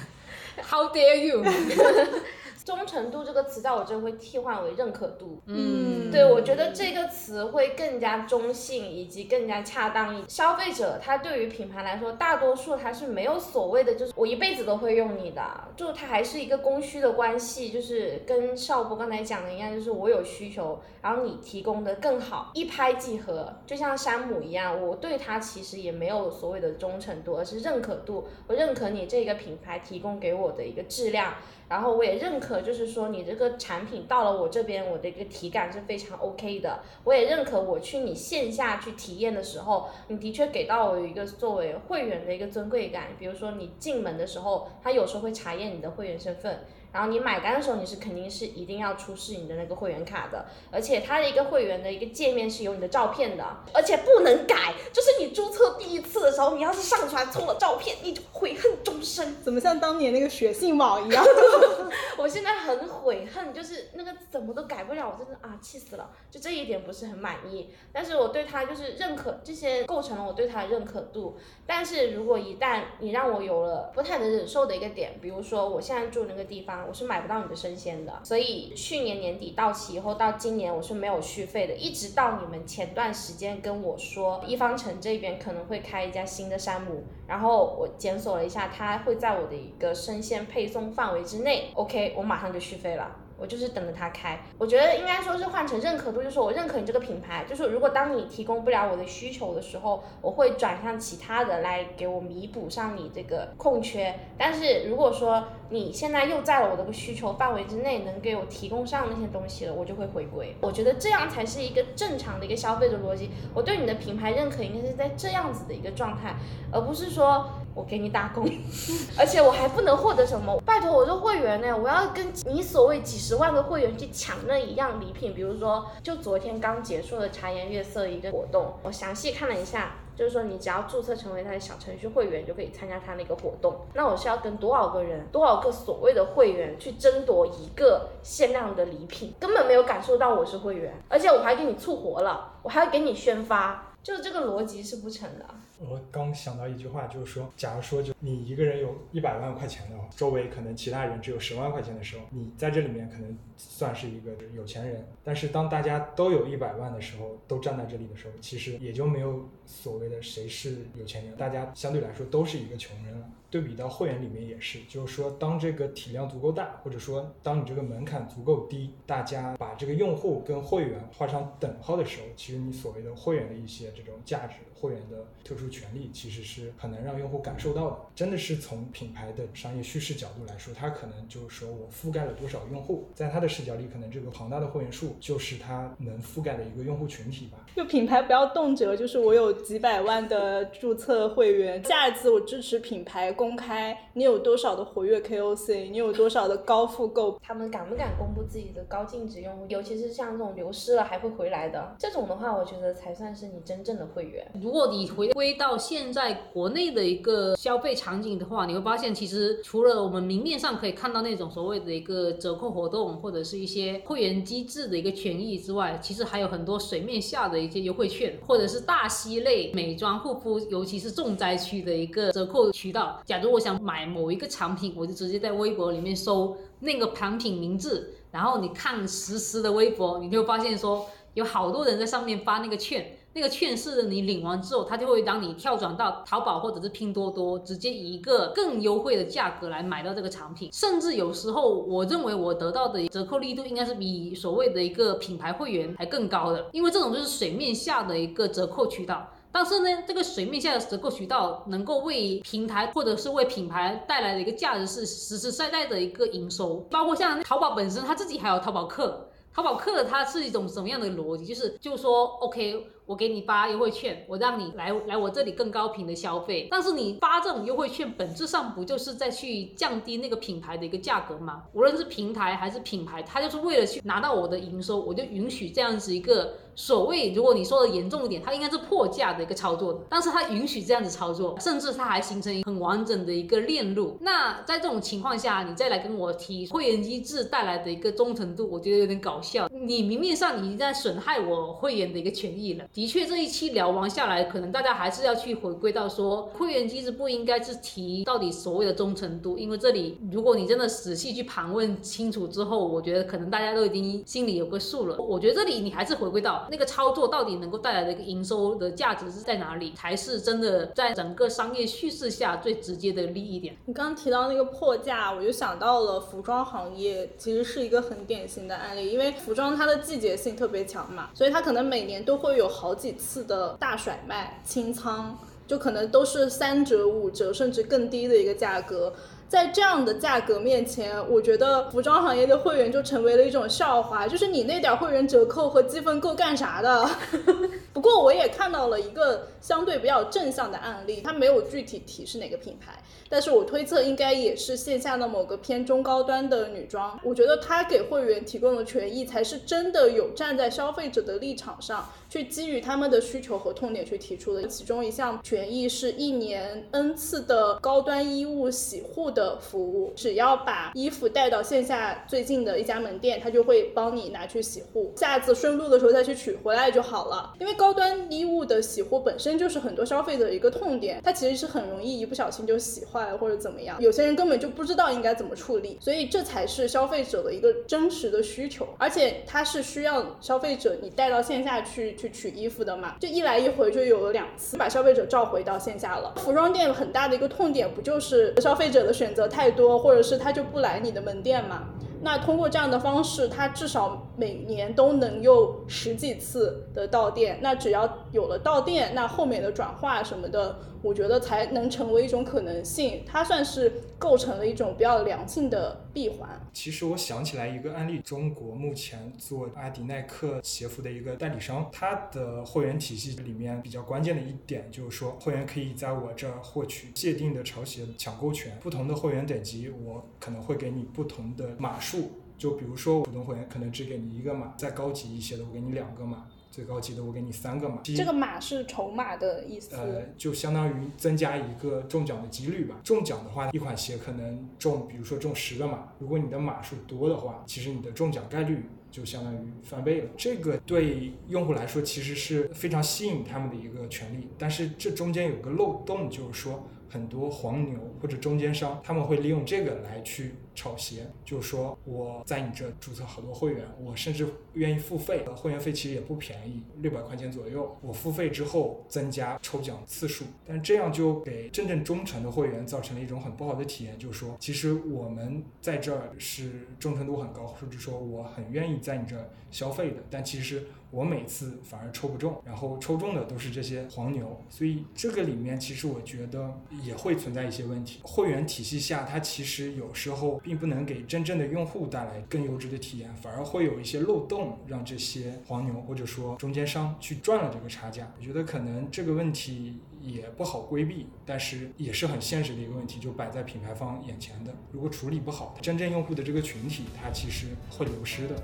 [0.60, 1.42] How dare you！
[2.66, 5.40] 忠诚度这个词在我这会替换为认可度。
[5.46, 10.24] 嗯，对，我觉得这个词会更加中性以及更加恰当一。
[10.26, 15.40] 消费者他对于品牌来说，大多数他是没有所谓的，就是我一辈子都会用你的，
[15.76, 23.54] 就它还是一个供需的关系，就是跟少波刚才讲的一样，就是我有需求，然后你提供的更好，一拍即合。
[23.64, 28.26] 就像山姆一样，我对他其实也没有所谓的忠诚度，而是认可度。
[28.48, 31.34] 我认可你这个品牌提供给我的一个质量。
[31.68, 36.80] 然后我也认可，就是说你这个产品到了我这边，我的一个体感是非常 OK 的。
[37.02, 43.08] 我也认可，我去你线下去体验的时候，你的确给到我一个作为会员的一个尊贵感。
[43.18, 46.60] 比如说你进门的时候，他有时候会查验你的会员身份。
[46.96, 54.72] 然后你买单的时候，你是肯定是一定要出示你的那个会员卡的，而且它的一个会员的一个界面是有你的照片的，而且不能改。
[54.94, 59.36] 就是你注册第一次的时候，你要是上传错了照片，你就悔恨终生。
[59.44, 61.22] 怎么像当年那个血性网一样？
[62.16, 66.10] 我现在很悔恨，就是那个怎么都改不了，我真的啊气死了。
[66.30, 71.36] 就这一点不是很满意，但是我对他就是认可，这些构成了我对他的认可度。
[71.66, 76.85] 但是如果一旦你让我有了不太能忍受的一个点，比如说我现在住那个地方。
[76.88, 93.16] 我是买不到你的生鲜的，所以去年年底到期以后，到今年我是没有续费的，一直到你们前段时间跟我说一方城这边可能会开一家新的山姆，然后我检索了一下，它会在我的一个生鲜配送范围之内，OK，我马上就续费了。
[93.38, 104.14] 我就是等着它开，我觉得应该说是换成认可度，就是我认可你这个品牌，就是如果当你提供不了我的需求的时候，我会转向其他的来给我弥补上你这个空缺。
[104.38, 110.56] 但是如果说你现在又在了我的需求范围之内，能给我提供上那些东西了，我就会回归。
[110.60, 113.30] 我觉得这样才是一个正常的一个消费者逻辑。
[113.52, 116.34] 我对你的品牌认可应该是在这样子的一个状态，
[116.72, 117.46] 而不是说。
[117.76, 118.48] 我给你打工，
[119.18, 120.58] 而且我还不能获得什么？
[120.64, 125.34] 拜托，我是会员呢，我要跟你所谓几十万个会员去抢那一样礼品。
[125.34, 133.76] 比如说，就昨天刚结束的茶颜悦色一个活动，我详细看了一下，就是说你只要注册成为他的小程序会员，就可以参加他那个活动。
[133.92, 139.34] 那我是要跟多少个人、多少个所谓的会员去争夺一个限量的礼品？
[139.38, 145.44] 根本没有感受到我是会员，而且我还给你促活了，我还要给你宣发，就是这个逻辑是不成的。
[145.78, 155.06] 我刚想到一句话，就是说，假如说就你一个人有一百万块钱的话，周围可能其他人只有十万块钱的时候，你在这里面可能算是一个有钱人。
[155.22, 163.26] 但是当大家都有一百万的时候，都站在这里的时候，其实也就没有所谓的谁是有钱人，大家相对来说都是一个穷人了。
[163.48, 177.96] 对比到会员里面也是，就是说，当这个体量足够大，或者说当你这个门槛足够低，大家把这个用户跟会员画上等号的时候，其实你所谓的会员的一些这种价值、会员的特殊殊权利，其实是很难让用户感受到的。
[178.14, 187.58] 真的是从品牌的商业叙事角度来说，它可能就是说我覆盖了多少用户，在他的视角里，可能这个庞大的会员数就是他能覆盖的一个用户群体吧。
[187.74, 199.66] 就品牌不要动辄就是我有几百万的注册会员，下一次我支持品牌公开你有多少的活跃 KOC，你有多少的高复购， 他们敢不敢公布自己的高净值用户？
[199.68, 204.46] 尤其是像这种流失了还会回来的这种的话，我觉得才算是你真正的会员。
[204.54, 223.20] 如果你回归到现在国内的一个消费场景的话，你会发现其实除了我们明面上可以看到那种所谓的一个折扣活动或者是一些会员机制的一个权益之外，其实还有很多水面下的一些优惠券，或者是大溪类美妆护肤，尤其是重灾区的一个折扣渠道。
[223.24, 233.15] 假如我想买某一个产品，我就直接在微博里面搜那个产品名字，然后你看实时的微博，你就发现说有好多人在上面发那个券。
[233.36, 240.70] 那个券是你领完之后，它就会让你跳转到淘宝或者是拼多多，直接以一个更优惠的价格来买到这个产品。
[240.72, 249.28] 甚至有时候，我认为我得到的折扣力度应该是比所谓的一个品牌会员还更高的，因为这种就是水面下的一个折扣渠道。
[249.52, 259.28] 但是呢，这个水面下的折扣渠道能够为平台或者是为品牌带来的一个价值是实实在在的一个营收，包括像淘宝本身，它自己还有淘宝客。
[259.52, 261.44] 淘宝客它是一种什么样的逻辑？
[261.44, 262.86] 就是就说，OK。
[263.06, 266.66] 我给你发优惠券，我让你来来我这里更高频的消费。
[266.68, 271.62] 但是你发这种优惠券，本质上不就是在去降低那个品牌的一个价格吗？
[271.72, 280.00] 无论是平台还是品牌，它就是为了去拿到我的营收，我就允许这样子一个所谓，如果你说的严重一点，它应该是破价的一个操作的。
[280.08, 284.18] 但是它允许这样子操作，甚至它还形成很完整的一个链路。
[284.20, 289.68] 那在这种情况下，你再来跟我提会员机制带来的一个忠诚度，我觉得有点搞笑。
[289.70, 292.84] 你明面上你在损害我会员的一个权益了。
[292.96, 305.18] 的确，这一期聊完下来，可能大家还是要去回归到说，会员机制不应该是提到底所谓的忠诚度，因为这里如果你真的仔细去盘问清楚之后，我觉得可能大家都已经心里有个数了。
[305.18, 313.76] 我觉得这里你还是回归到那个操作到底能够带来的一个营收的价值是在哪里，才是真的在整个商业叙事下最直接的利益点。
[313.84, 323.46] 你刚刚提到那个破价，我就想到了服装行业，其实是一个很典型的案例，因为服装它的季节性特别强嘛，所以它可能每年都会有好好几次。
[323.46, 329.12] 的大甩卖清仓，就可能都是三折、五折，甚至更低的一个价格。
[329.48, 334.26] 在这样的价格面前，我觉得服装行业的会员就成为了一种笑话。
[334.26, 337.08] 就是你那点会员折扣和积分够干啥的？
[337.94, 343.00] 不过我也看到了一个相对比较正向的案例，它没有具体提示哪个品牌。
[343.28, 354.66] 但是我推测应该也是线下的某个偏中高端的女装，我觉得它给会员提供的权益才是真的有站在消费者的立场上去基于他们的需求和痛点去提出的。
[354.66, 367.54] 其中一项权益是一年 N 次的高端衣物洗护的服务，只要把衣服带到线下最近的一家门店，他就会帮你拿去洗护，下次顺路的时候再去取回来就好了。
[367.58, 373.06] 因为高端衣物的洗护本身就是很多消费者一个痛点，它其实是很容易一不小心就洗。
[373.06, 386.34] 坏或者怎么样，有些人根本就不知道应该怎么处理，所以这才是消费者的一个真实的需求，而且它是需要消费者你带到线下去去取衣服的嘛，这一来一回就有了两次，把消费者召回到线下了。
[386.36, 391.90] 服装店很大的一个痛点不就是消费者的选择太多，或者是他就不来你的门店嘛？
[392.22, 397.58] 那通过这样的方式，他至少每年都能有十几次的到店。
[397.60, 403.22] 那只要有了到店，那后面的转化什么的，我觉得才能成为一种可能性。
[403.26, 406.48] 它算是构成了一种比较良性的闭环。
[406.72, 418.76] 其实我想起来一个案例，中国目前做阿迪耐克鞋服的一个代理商，它的会员体系里面比较关键的一点就是说，会员可以在我这儿获取界定的潮鞋抢购权。
[418.80, 422.30] 不同的会员等级，我可能会给你不同的码数。
[422.58, 428.02] 就比如说普通会员可能只给你一个码，再高级一些的我给你两个码，最高级的我给你三个码。
[428.04, 429.96] 这个码是筹码的意思。
[429.96, 432.96] 呃，就相当于增加一个中奖的几率吧。
[433.02, 440.28] 中奖的话，一款鞋可能中，比如说中十个码，如果你的码数多的话，其实你的中奖概率就相当于翻倍了。
[440.36, 446.86] 这个对用户来说其实是非常吸引他们的一个权利，但是这中间有个漏洞，就是说
[447.16, 450.52] 很多黄牛或者中间商他们会利用这个来去。
[450.76, 457.96] 炒鞋，就是说我在你这注册好多会员，我甚至愿意付费，会员费其实也不便宜，六百块钱左右。
[458.02, 470.86] 我付费之后增加抽奖次数，但这样就给真正忠诚的会员造成了一种很不好的体验，就是说，其实我们在这儿是忠诚度很高，或者说我很愿意在你这儿消费的，但其实。
[471.16, 478.20] 我每次反而抽不中，然后抽中的都是这些黄牛，所以这个里面其实我觉得也会存在一些问题。
[478.22, 488.30] 会员体系下，它其实有时候并不能给真正的用户带来更优质的体验，反而会有一些漏洞，让这些黄牛或者说中间商去赚了这个差价。
[488.38, 494.74] 我觉得可能这个问题也不好规避，但是也是很现实的一个问题，就摆在品牌方眼前的。
[494.92, 498.62] 如果处理不好，真正用户的这个群体，它其实会流失的。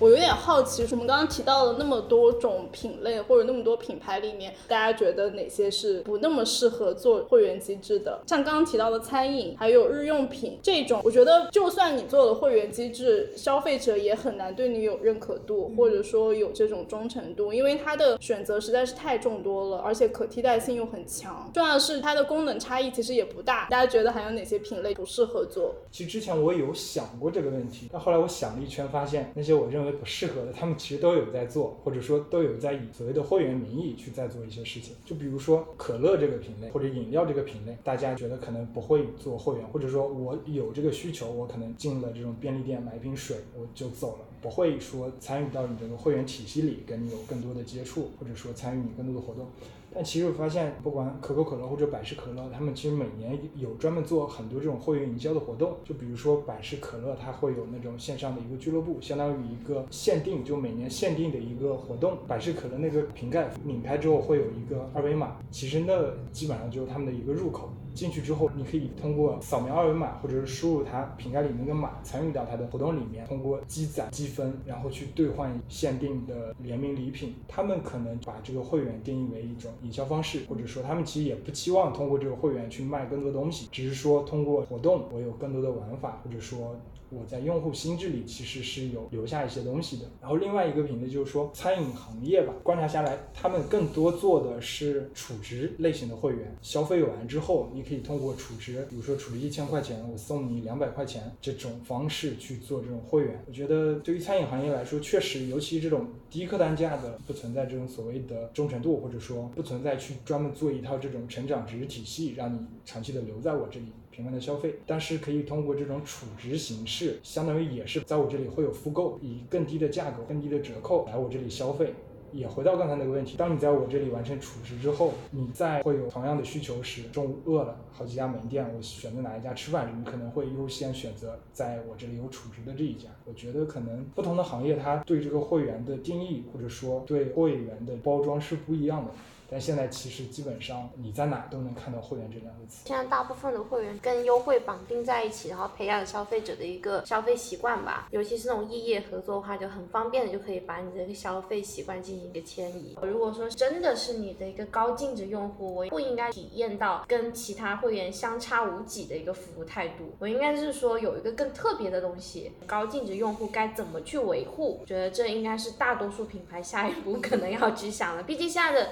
[0.00, 8.18] 我有点好奇，我们刚刚提到了那么多种品类或者那么多品牌里面，大家觉得哪些是不那么适合做会员机制的？
[8.26, 21.50] 像刚刚提到的餐饮，还有日用品这种，我觉得就算你做了会员机制，消费者也很难对你有认可度，或者说有这种忠诚度，因为它的选择实在是太众多了，而且可替代性又很强。
[21.52, 23.68] 重要的是它的功能差异其实也不大。
[23.68, 25.74] 大家觉得还有哪些品类不适合做？
[25.90, 29.89] 其实之前我有想过这个问题，但后来我想了一圈，发现那些我认为。
[29.92, 34.94] 不适合的，他们其实都有在做，或者说都有在以所谓的会员名义去在做一些事情。
[35.04, 49.46] 就比如说可乐这个品类，或者饮料这个品类，大家觉得可能不会做会员，或者说我有这个需求，我可能进了这种便利店买一瓶水我就走了，不会说参与到你这个会员体系里，跟你有更多的接触，或者说参与你更多的活动。
[49.92, 55.76] 但其实我发现，不管可口可乐或者百事可乐，他们其实每年有专门做很多这种会员营销的活动。
[55.84, 62.18] 就比如说百事可乐，它会有那种线上的一个俱乐部，相当于一个限定，就每年限定的一个活动。
[62.28, 67.68] 百事可乐那个瓶盖拧开之后会有一个二维码，其实那基本上就是他们的一个入口。
[67.94, 77.34] 进去之后，你可以通过扫描二维码，或者是输入它瓶盖里面的码，参与到它的活动里面，通过积攒积分，然后去兑换限定的联名礼品。
[77.46, 86.76] 他们可能把这个会员定义为一种营销方式，或者说他们其实也不期望通过这个会员去卖更多东西，只是说通过活动我有更多的玩法，或者说。
[87.10, 90.06] 我在用户心智里其实是有留下一些东西的。
[90.20, 96.56] 然后另外一个品类就是说餐饮行业吧，观察下来，他们更多做的是储值类型的会员。
[96.62, 103.42] 消费完之后，你可以通过储值，比如说储值一千块钱，我送你两百块钱这种方式去做这种会员。
[103.46, 113.86] 我觉得对于餐饮行业来说，确实，尤其这种低客单价的，不存在这种所谓的忠诚度，或者说不存在去专门做一套这种成长值体系，让你长期的留在我这里。
[114.20, 121.94] 频繁的消费，但是可以通过这种储值形式，相当于也是在我这里会有复购，以更低的价格、更低的折扣来我这里消费。
[122.32, 133.08] 也回到刚才那个问题，当你在我这里完成储值之后，你再会有同样的需求时，中午饿了，好几家门店，我选择哪一家吃饭，你可能会优先选择在我这里有储值的这一家。
[133.24, 139.10] 我觉得可能不同的行业，它对这个会员的定义，或者说对会员的包装是不一样的。
[139.50, 142.82] 但现在其实基本上你在哪都能看到会员这两个词。
[142.86, 148.06] 现在大部分的会员跟优惠绑定在一起，然后培养消费者的一个消费习惯吧。
[148.12, 152.96] 尤其是那种异业合作的话，就很方便的就可以把你的一个消费习惯进行一个迁移。
[153.02, 160.14] 如果说真的是你的一个高净值用户，我不应该体验到跟其他会员相差无几的一个服务态度。
[160.20, 162.52] 我应该是说有一个更特别的东西。
[162.66, 164.82] 高净值用户该怎么去维护？
[164.86, 168.22] 觉得这应该是大多数品牌下一步可能要去想的。
[168.22, 168.90] 毕竟现在的。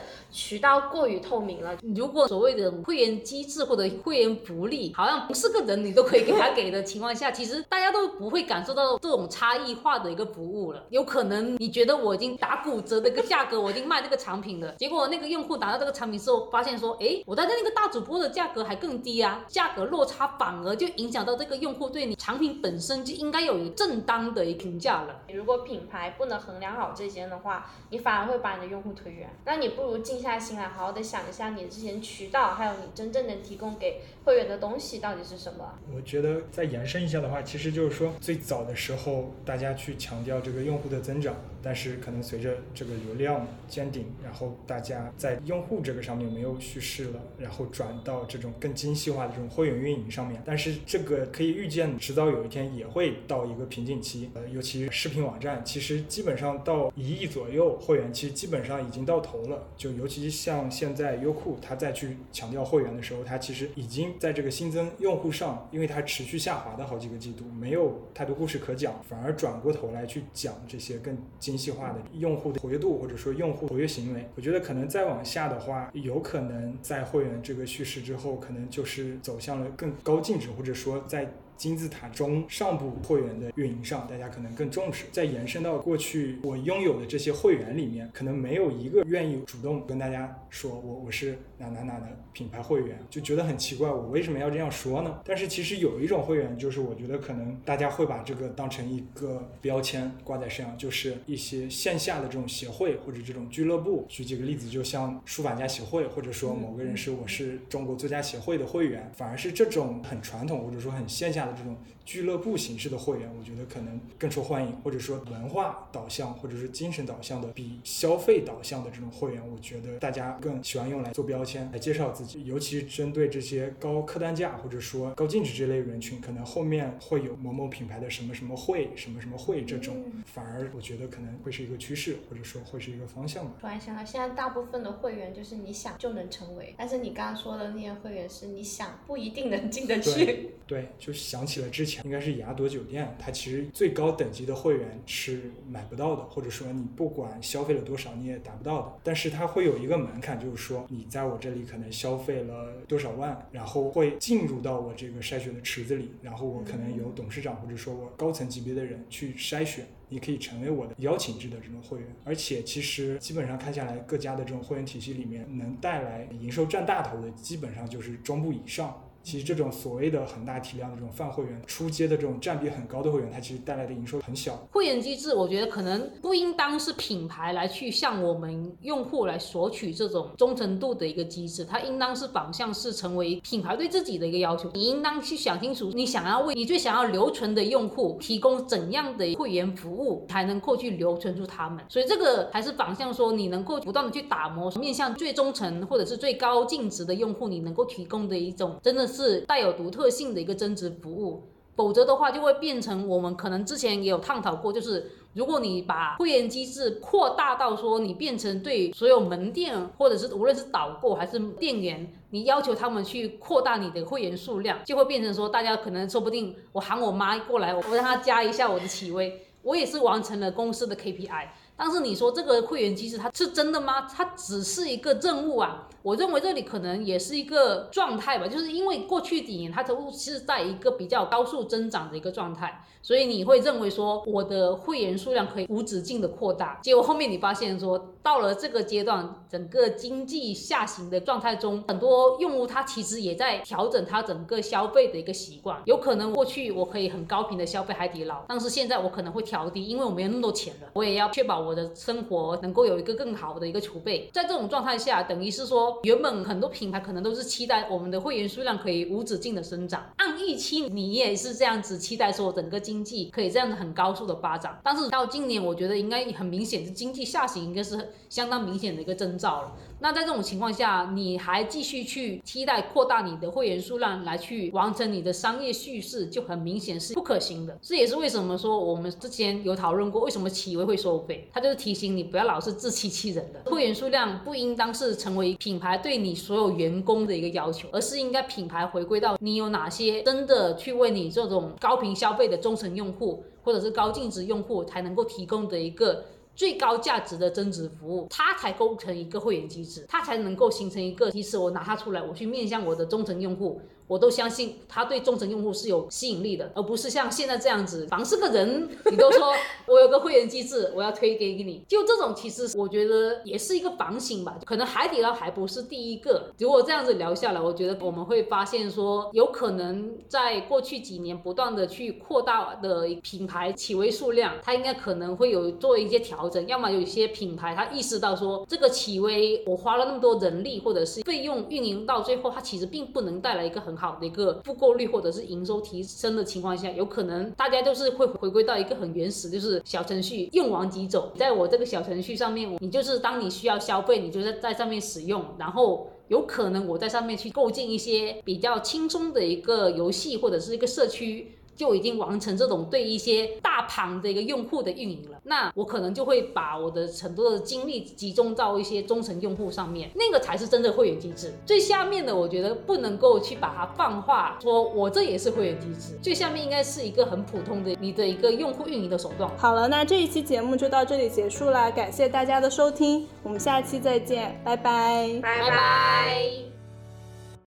[0.49, 1.76] 渠道过于透明了。
[1.94, 10.82] 如果所谓的会员机制或者会员福利，好像不是个人你都可以给他给的情况下，其实大家都不会感受到这种差异化的一个服务了。
[10.88, 25.20] 有可能你觉得我已经打骨折的一个价格，我已经卖这个产品了，结果那个用户拿到这个产品之后，发现说，哎，我在那个大主播的价格还更低啊，价格落差反而就影响到这个用户对你产品本身就应该有正当的一评价了。
[25.34, 29.28] 如果品牌不能衡量好这些的话，你反而会把你的用户推远。
[29.44, 31.28] 那你不如静下心来，好好的想。
[31.28, 35.74] 一下你之前渠道，还有你真正能提供给会员的东西到底是什么？
[35.95, 41.34] 我觉得再延伸一下的话，其实就是说最早的时候，大家去强调这个用户的增长。
[41.61, 50.41] 但是可能随着这个流量见顶，然后大家在用户这个上面没有叙事了，然后转到这种更精细化的这种会员运营上面。
[50.47, 54.30] 但是这个可以预见，迟早有一天也会到一个瓶颈期。
[54.34, 59.66] 呃，尤其视频网站，其实基本上到一亿左右会员，其实基本上已经到头了。
[59.76, 74.29] 就尤其像现在优酷，它再去强调会员的时候，它其实已经在这个新增用户上，因为它持续下滑的好几个季度，没有太多故事可讲，反而转过头来去讲这些更精细化的用户的活跃度，或者说用户活跃行为。
[74.35, 81.31] 我觉得可能再往下的话，有可能在会员这个叙事之后，可能就是走向了更高净值，或者说在。
[81.59, 85.06] 金字塔中上部会员的运营上，大家可能更重视。
[85.11, 95.20] 再延伸到过去我拥有的这些会员里面，可能没有一个愿意主动跟大家说我我是哪哪哪的品牌会员，就觉得很奇怪，我为什么要这样说呢？
[95.24, 104.06] 但是其实有一种会员，就是我觉得可能大家会把这个当成一个标签挂在身上，就是一些线下的这种协会或者这种俱乐部。
[104.09, 111.47] 举几个例子，就像书法家协会，或者说某个人是我是中国作家协会的会员，反而是这种很传统或者说很线下。
[111.53, 111.76] 这种
[112.09, 133.52] 俱乐部形式的会员，我觉得可能更受欢迎，或者说文化导向或者是精神导向的，比消费导向的这种会员，我觉得大家更喜欢用来做标签来介绍自己，尤其针对这些高客单价或者说高净值这类人群，可能后面会有某某品牌的什么什么会、什么什么会这种，反而我觉得可能会是一个趋势，或者说会是一个方向吧。
[133.61, 140.54] 突然想到，现在大部分的会员就是你想就能成为，但是你刚刚说的那些会员是你想不一定能进得去。
[140.66, 148.92] 对，就想起了之前应该是雅朵酒店，它其实最高等级的会员是买不到的，或者说你不管消费了多少你也达不到的。
[149.03, 162.09] 但是它会有一个门槛，就是说你在我这里可能消费了多少万，然后会进入到我这个筛选的池子里，然后我可能有董事长或者说我高层级别的人去筛选，你可以成为我的邀请制的这种会员。
[162.24, 169.05] 而且其实基本上看下来，各家的这种会员体系里面能带来营收占大头的，基本上就是中部以上。
[169.29, 174.66] 其实这种所谓的很大体量的这种泛会员、出街的这种占比很高的会员，它其实带来的营收很小。
[174.72, 184.70] 会员机制，我觉得可能不应当是品牌来去向我们用户来索取这种忠诚度的一个机制，它应当是反向是成为品牌对自己的一个要求。
[184.72, 191.85] 你应当去想清楚，你想要为你最想要留存的用户提供怎样的会员服务，才能够去留存住他们。
[191.91, 199.17] 所以这个还是反向说，你能够不断的去打磨，面向最忠诚或者是最高净值的用户，你能够提供的一种真的是。
[199.18, 201.42] 是带有独特性的一个增值服务，
[201.74, 221.48] 否则的话就会变成我们可能之前也有探讨过，就是如果你把会员机制扩大到说你变成对所有门店或者是无论是导购还是店员，你要求他们去扩大你的会员数量，就会变成说大家可能说不定我喊我妈过来，我让她加一下我的企微，我也是完成了公司的 KPI。
[221.79, 224.01] 但是你说这个会员机制它是真的吗？
[224.12, 225.89] 它只是一个任务啊。
[226.03, 236.79] 我认为这里可能也是一个状态吧，就是因为过去几年它都是在一个比较高速增长的一个状态，所以你会认为说我的会员数量可以无止境的扩大。
[236.83, 245.83] 结果后面你发现说到了这个阶段，整个经济下行的状态中，很多用户他其实也在调整他整个消费的一个习惯。
[245.85, 251.67] 有可能过去我可以很高频的消费海底捞，但是现在我可能会调低，因为我没有那么多钱了，我也要确保。
[251.68, 269.72] 我的生活能够有一个更好的一个储备，在这种状态下，等于是说，原本很多品牌可能都是期待我们的会员数量可以无止境的生长，按预期你也是这样子期待说整个经济可以这样子很高速的发展，但是到今年，我觉得应该很明显是经济下行，应该是相当明显的一个征兆了。
[270.01, 277.76] 那在这种情况下，你还继续去期待扩大你的会员数量来去完成你的商业叙事，就很明显是不可行的。
[277.82, 283.70] 这也是为什么说我们之前有讨论过，为什么企微会收费，它就是提醒你不要老是自欺欺人的。
[283.70, 296.24] 会员数量不应当是成为品牌对你所有员工的一个要求，而是应该品牌回归到你有哪些真的去为你这种高频消费的忠诚用户，或者是高净值用户才能够提供的一个。
[296.59, 303.80] 最高价值的增值服务，它才构成一个会员机制，它才能够形成一个，即使我拿它出来，我去面向我的忠诚用户。
[304.09, 309.52] 我都相信他对忠诚用户是有吸引力的，而不是像现在这样子，凡是个人你都说
[309.86, 311.82] 我有个会员机制，我要推给给你。
[311.86, 314.59] 就这种，其实我觉得也是一个反省吧。
[314.64, 316.50] 可能海底捞还不是第一个。
[316.59, 326.66] 如果这样子聊下来，我觉得我们会发现说，有可能在过去几年不断的去扩大的品牌企微数量，它应该可能会有做一些调整。
[326.66, 333.97] 要么有一些品牌它意识到说，这个企微我花了那么多人力或者是费用运营到最后，它其实并不能带来一个很。
[333.99, 341.32] 好的一个复购率或者是营收提升的情况下，有可能大家就是会回归到一个很原始，就是小程序用完即走。
[341.36, 351.55] 在我这个小程序上面，你就是当你需要消费，你就在在上面使用，然后有可能我在上面去构建一些比较轻松的一个游戏或者是一个社区。
[351.79, 361.55] 就已经完成这种对一些大盘的一个用户的运营了，那我可能就会把我的很多的精力集中到一些忠诚用户上面，那个才是真的会员机制。
[361.64, 366.18] 最下面的我觉得不能够去把它泛化，说我这也是会员机制。
[366.20, 369.49] 最下面应该是一个很普通的你的一个用户运营的手段。
[369.57, 376.67] 好了，那这一期节目就到这里结束了，感谢大家的收听，我们下期再见，拜拜，拜拜。